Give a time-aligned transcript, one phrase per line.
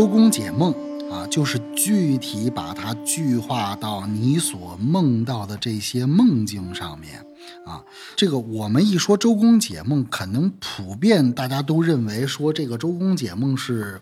[0.00, 0.72] 周公解梦
[1.10, 7.22] 啊，就是具体把它具化到你所梦到的这些梦境上面
[7.66, 7.84] 啊。
[8.16, 14.00] 这个我们一说周公解梦，可能普遍大家都认为说这个周公解梦是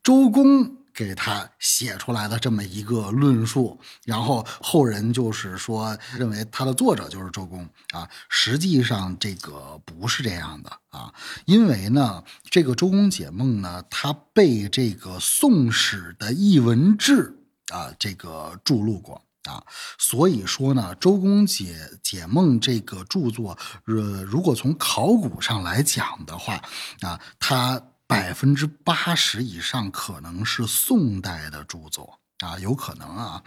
[0.00, 0.76] 周公。
[0.94, 11.12] 给他写出来的这么一个论述，然后后人就是说认为他的作者就是周公啊，实际上这个不是这样的啊，
[11.46, 17.34] 因为呢，这个周公解梦呢，他被这个《宋史》的艺文志
[17.72, 19.62] 啊这个注录过啊，
[19.98, 26.60] 所以说呢，周公解解梦这个著作，呃，如果从考古上来讲的话
[27.00, 27.82] 啊，他。
[28.12, 33.42] 百分之八十以上可能是宋代的著作啊，有可能啊。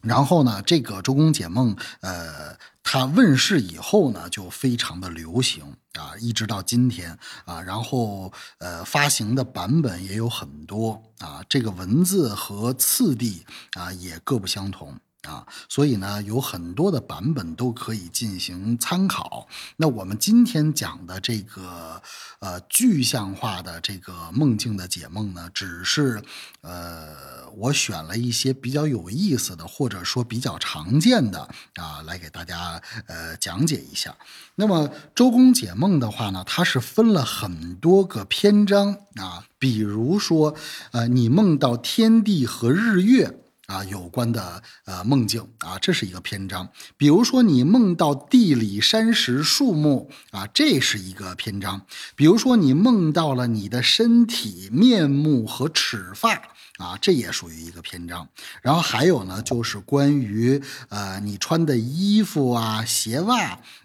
[0.00, 7.60] 然后呢，这个周公解梦，呃，它问世以后呢，就非常的流行啊，一直到今天啊。
[7.60, 14.98] 然后呃，发行的版本也有很多啊，这个文字和次第啊也各不相同。
[15.32, 19.48] 啊，所以呢，有很多的版本都可以进行参考。
[19.78, 22.02] 那我们今天讲的这个
[22.40, 26.22] 呃具象化的这个梦境的解梦呢，只是
[26.60, 34.14] 呃我选了一些比较有意思的，或者说比较常见的啊，来给大家呃讲解一下。
[34.56, 40.54] 那么周公解梦的话呢，它是分了很多个篇章啊，比如说
[40.90, 43.38] 呃，你梦到天地和日月。
[43.66, 46.68] 啊，有关的呃梦境啊，这是一个篇章。
[46.96, 51.80] 比如说你梦到地里山石树木啊，这是一个篇章。
[52.16, 56.34] 比如说你梦到了你的身体面目和齿发
[56.78, 58.28] 啊，这也属于一个篇章。
[58.62, 63.40] 然后还有呢，就是关于呃你穿的衣服啊、鞋袜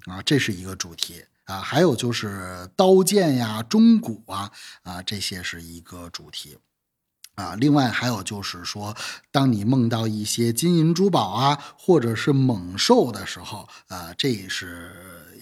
[0.06, 1.60] 啊，这是一个主题啊。
[1.60, 6.58] 还有就是刀剑呀、钟鼓啊啊，这些是一个主题。
[7.38, 8.96] 啊，另外还有就是说，
[9.32, 14.92] 当你梦到一些金银珠宝啊，或者是猛兽的时候，啊，这是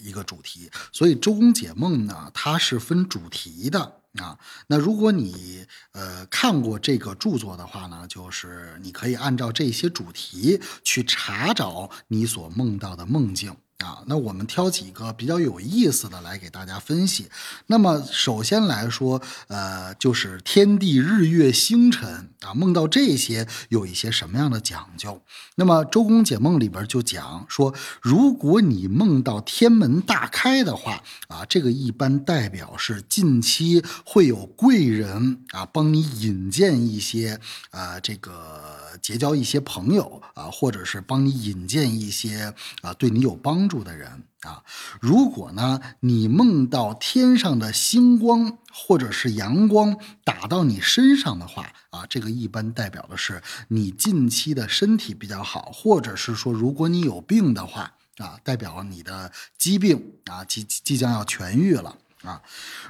[0.02, 0.70] 一个主题。
[0.92, 3.80] 所以周公解梦呢，它是分主题的
[4.18, 4.38] 啊。
[4.66, 13.56] 那如果你呃看过这个著作的话呢，就是你可以按照这些主题去查找你所梦到的梦境。
[13.78, 17.28] 啊，那我们挑几个比较有意思的来给大家分析。
[17.66, 25.20] 那么首先来说，呃，就是天地日月星辰啊，梦到这些有一些什么样的讲究？
[25.56, 37.38] 那么周公解梦里边就讲说，如果你梦到天门大开的话，啊，这个一般代表是近期会有贵人啊帮你引荐一些
[37.70, 38.86] 啊这个。
[39.02, 44.62] 结交一些朋友啊，或者是帮你引荐一些啊对你有帮助的人啊。
[45.00, 62.40] 如果呢，你梦到天上的星光或者是阳光打到你身上的话啊，这个一般代表的是你近期的身体比较好，或者是说如果你有病的话啊，代表你的疾病啊即即将要痊愈了啊。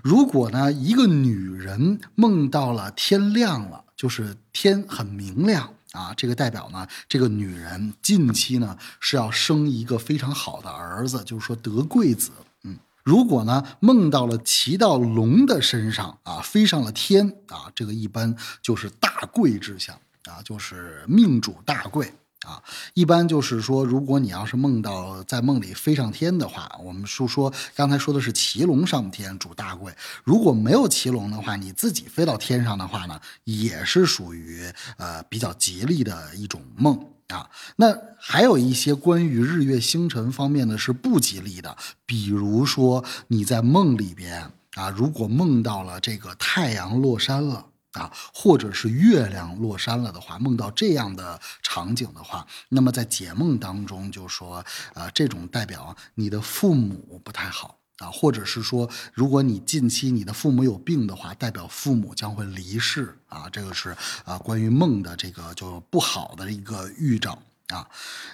[0.02, 5.72] 如果呢，一个女人梦到了天亮了，就是天很明亮。
[5.96, 12.30] 啊，这个代表呢，这个女人近期呢是要生一个非常好的儿子，就是说得贵子。
[12.64, 22.12] 嗯，如果呢梦到了骑到龙的身上啊，飞上了天啊，这个一般就是大贵之象啊，就是命主大贵。
[22.44, 22.62] 啊，
[22.94, 29.92] 一般就是说，如果你要是梦到在梦里飞上天的话，我们说说刚才说的是骑龙上天主大贵。
[30.22, 36.96] 如果没有骑龙的话，你自己飞到天上的话呢，也是属于呃比较吉利的一种梦
[37.28, 37.48] 啊。
[37.76, 47.66] 那还有一些关于日月星辰方面的是不吉利的，比如说你在梦里边啊，如果梦到了这个太阳落山了。
[47.96, 54.62] 啊，或者是月亮落山了的话，梦到这样的场景的话，那么在解梦当中就说，
[54.92, 63.96] 啊，这种代表你的父母不太好啊，或者是说，如果你近期你的父母有病的话，代表父母将会离世啊，这个是
[64.26, 67.88] 啊，关于梦的这个就不好的一个预兆啊。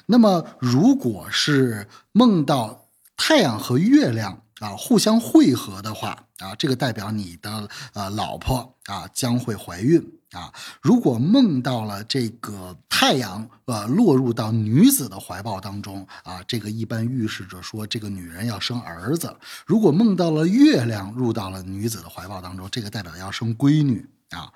[0.07, 6.17] 那么如果是梦到太阳和月亮啊互相汇合的话。
[6.43, 10.53] 啊，这个代表你的呃老婆啊将会怀孕啊。
[10.81, 19.33] 如果梦到了这个太阳呃落入到女子的怀抱当中啊，这个一般预示着说这个女人要生儿子。
[19.65, 24.53] 如果梦到了月亮入到了女子的怀抱当中，这个代表要生闺女啊。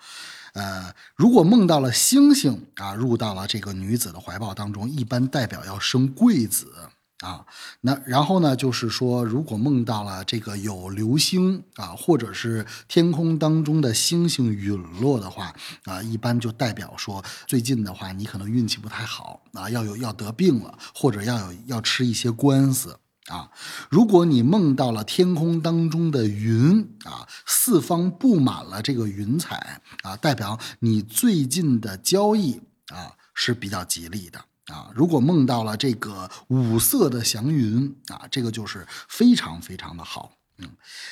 [0.54, 6.74] 呃，如果梦到了星星啊入到了这个女子的怀抱当中，一般代表要生贵子
[7.20, 7.46] 啊，
[7.80, 15.54] 那然后呢，就是说，如果梦到了这个有流星啊，或者是天空当中的星星陨落的话
[15.84, 22.98] 啊，一般就代表说最近的话，你可能运气不太好啊，要有要得病了，或者要有要吃一些官司
[23.28, 23.48] 啊。
[23.88, 34.38] 如果你梦到了天空当中的云啊，四方布满了这个云彩啊，代表你最近的交易啊是比较吉利的。
[34.66, 40.32] 啊，如果梦到了这个五色的祥云啊，这个就是非常非常的好。
[40.58, 40.68] 嗯，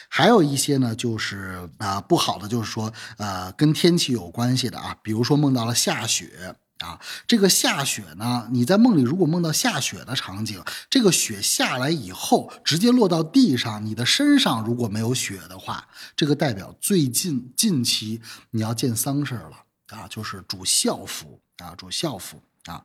[0.09, 15.87] 还有一些呢，就是啊不好的，就是说呃跟天气有关系的啊，比如说梦到了下雪啊，这个下雪呢，你在梦里如果梦到下雪的场景，这个雪下来以后直接落到地上，你的身上如果没有雪的话，
[16.17, 22.43] 这个代表最近近期你要见丧事了啊，就是主孝服啊，主孝服。
[22.67, 22.83] 啊，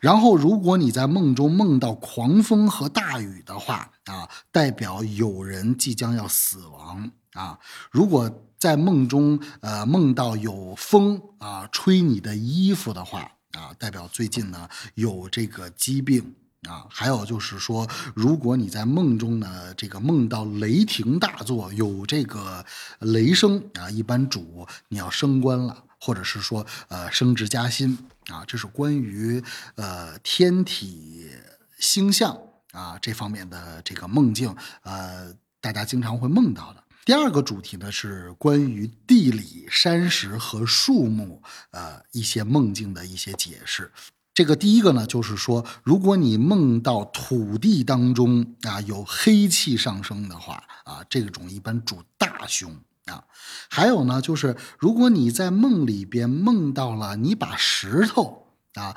[0.00, 7.58] 然后如果你在梦中梦到狂风和大雨的话，啊，代表有人即将要死亡啊。
[7.92, 8.28] 如果
[8.58, 13.20] 在梦中呃梦到有风啊吹你的衣服的话，
[13.52, 16.34] 啊，代表最近呢有这个疾病
[16.68, 16.84] 啊。
[16.90, 22.64] 还有就是说，如果你在梦中呢这个梦到雷霆大作，有这个
[22.98, 25.84] 雷声啊，一般主你要升官了。
[26.00, 27.96] 或者是说，呃，升职加薪
[28.28, 29.42] 啊，这是关于
[29.74, 31.30] 呃天体
[31.78, 32.36] 星象
[32.72, 36.82] 啊这方面的这个梦境，呃，大家经常会梦到的。
[37.04, 43.90] 第二个主题呢是关于地理、山石和树木，呃，一些梦境的一些解释。
[44.32, 52.74] 这个第一个呢，就是说，如果你梦到土地当中啊有黑气上升的话啊，这种一般主大凶。
[53.06, 53.24] 啊，
[53.68, 58.96] 还有呢，就是如果你在梦里边梦到了你把石头啊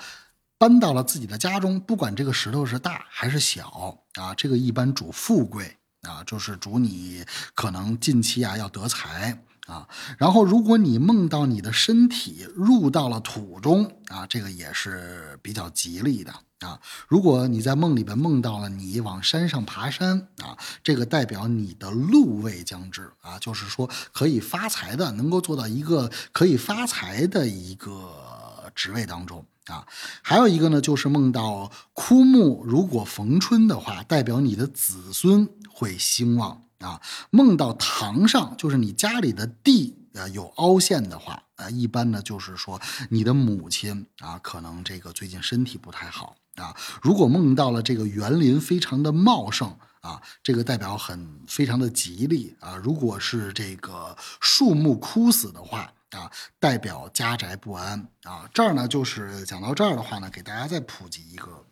[0.57, 9.43] 搬到了自己的家中，不管这个石头是大还是小啊，这个一般主富贵啊，就是主你可能近期啊要得财。
[9.65, 16.79] 啊，然后如果你梦到你的身体入到了土中啊，这个也是比较吉利的啊。
[17.07, 29.85] 如果你在梦里边梦到了你往山上爬山啊，这个代表你的禄位将至啊，就是说可以发财的，能够做到一个可以发财的一个职位当中啊。
[30.21, 36.61] 还有一个呢，就是梦到枯木如果逢春的话，代表你的子孙会兴旺。
[36.79, 46.75] 啊，梦到堂上就是你家里的地呃有凹陷的话啊，一般呢就是说你的母亲啊可能这个最近身体不太好啊。
[47.01, 52.75] 如果梦到了这个园林非常的茂盛啊，这个代表很非常的吉利啊。
[52.75, 58.49] 如果是这个树木枯死的话啊，代表家宅不安啊。
[58.53, 61.63] 这儿呢就是讲到这儿的话呢，给大家再普及一个。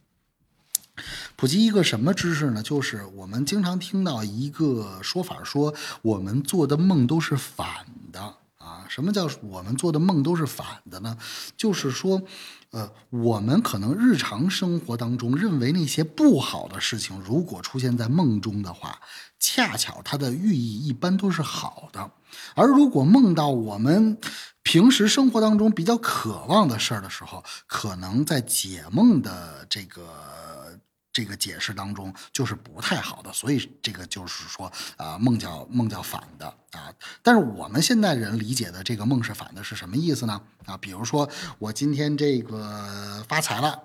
[1.35, 2.61] 普及一个什么知识呢？
[2.61, 5.73] 就是我们经常听到一个说法，说
[6.03, 8.21] 我们做的梦都是反的
[8.57, 8.85] 啊。
[8.87, 11.17] 什么叫我们做的梦都是反的呢？
[11.57, 12.21] 就是说，
[12.71, 18.99] 呃，我们可能日常生活当中认为那些不好的事情，如果出现在梦中的话，
[19.39, 22.11] 恰巧它的寓意一般都是好的。
[22.55, 24.17] 而如果梦到我们
[24.63, 30.79] 平时生活当中比较渴望的事儿的时候，可能在解梦的这个。
[31.13, 36.93] 这个解释当中就是不太好的，所以这个就是说啊，梦叫梦叫反的啊。
[37.21, 40.41] 但是我们现代人理解的这个梦是反的是什么意思呢？
[40.65, 43.83] 啊，比如说我今天这个发财了，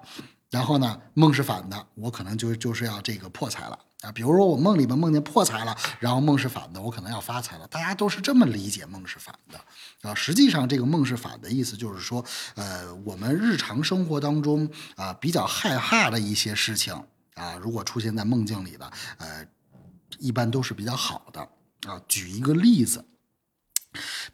[0.50, 4.12] 然后呢梦是反的，我可能就就是要这个破财了啊。
[4.12, 7.66] 比如说我梦里边梦见破财了，然后梦是反的，我可能要发财了。
[7.66, 9.61] 大家都是这么理解梦是反的
[10.09, 10.14] 啊。
[10.14, 16.95] 实际上这个梦是反的意思就是说，呃，我们日常生活当中啊比较害怕的一些事情。
[17.37, 19.47] 啊，如果出现在梦境里的，呃，
[20.19, 21.40] 一般都是比较好的
[21.87, 22.00] 啊。
[22.09, 23.05] 举一个例子，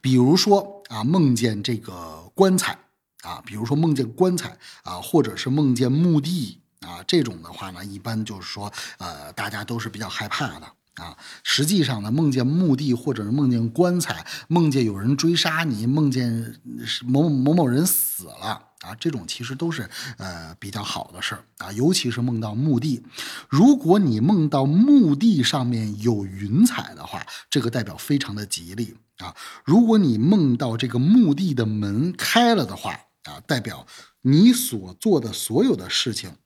[0.00, 2.78] 比如说啊，梦见这个棺材
[3.22, 11.16] 啊，比如说梦见棺材啊，或者是梦见墓地啊，这种的话呢，一般就是说，呃，大家都是比较害怕的啊。
[11.42, 16.60] 实际上呢，梦见墓地或者是梦见棺材，梦见有人追杀你，梦见
[17.04, 18.68] 某某某人死了。
[18.82, 23.00] 啊，这种其实都是呃比较好的事儿啊，尤其是梦到墓地。
[23.48, 29.36] 如果你梦到墓地上面有云彩的话，这个代表非常的吉利啊。
[29.64, 33.86] 如果你梦到这个墓地的门开了的话啊，代表
[34.22, 36.36] 你所做的所有的事情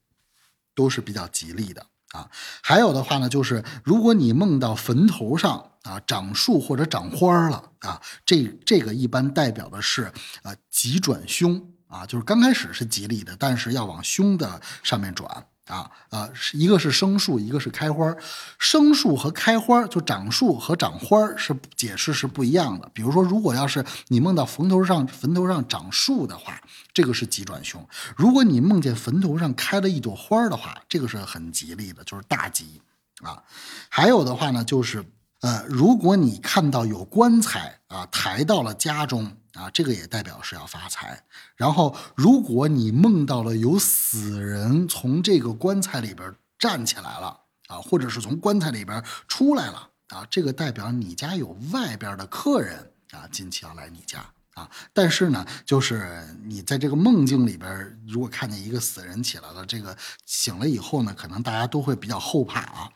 [0.74, 2.30] 都是比较吉利的啊。
[2.62, 10.12] 还有的话呢，就是如果你梦到坟头上啊长树或者长花了啊，这这个一般代表的是
[10.42, 11.72] 啊急转凶。
[11.88, 18.14] 啊，就是刚开始是吉利的，但是要往凶的上面转啊，呃，是一个是生树，一个是开花。
[18.58, 22.88] 生树和开花，就长树和长花是解释是不一样的。
[22.94, 26.60] 比如说，如果要是你梦到坟头上坟头上长树的话，
[26.92, 27.80] 这个是吉转凶；
[28.16, 32.80] 如果你梦见坟头上开了一朵花的话，这个是很吉利的，就是大吉
[33.22, 33.42] 啊。
[33.88, 35.04] 还有的话呢，就是
[35.46, 39.36] 呃，如果你看到有棺材啊抬到了家中。
[39.56, 41.18] 啊，这个也代表是要发财。
[41.56, 54.22] 然后，如果你梦到了有死人从这个棺材里边站起来了啊，或者是从棺材里边出来了啊，这个代表你家有外边的客人啊，近期要来你家
[54.56, 54.68] 啊。
[54.92, 59.96] 但是呢，就是你在这个梦境里边，如果看见一个死人起来了，这个
[60.26, 62.90] 醒了以后呢，可能大家都会比较后怕啊。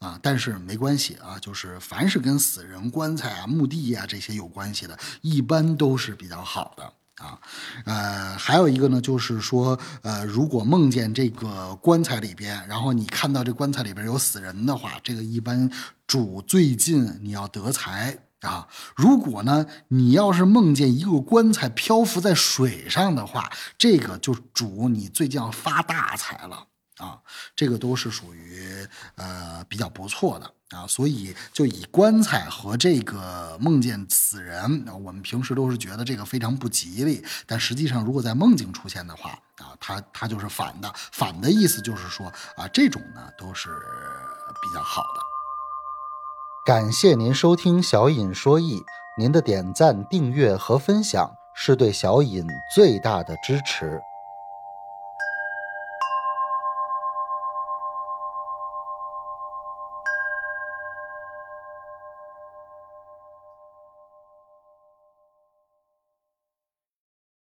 [0.00, 6.84] 啊，但是没关系啊，就是凡是跟死人、棺材啊、墓地啊这些有关系的，一般都是比较好的
[7.22, 7.38] 啊。
[7.84, 15.70] 呃，还有一个呢，就是说，呃，如果梦见这个棺材里边，然后你看到这棺材里边有死人的话，这个一般
[16.06, 18.68] 主最近你要得财啊。
[18.94, 26.66] 如果呢，你要是梦见一个棺材漂浮在水上的话，这个就主你最近要发大财了。
[26.98, 27.18] 啊，
[27.56, 43.70] 这个都是属于呃比较不错的啊，所以就以棺材和这个梦见死人，我们平时都是觉得这个非常不吉利，但实际上如果在梦境出现的话啊，它它就是反的，反的意思就是说啊，这种呢都是
[44.60, 45.29] 比较好的。
[46.66, 48.82] 感谢您收听小尹说艺，
[49.16, 53.98] 您的点赞、订阅和分享是对小尹最大的支持。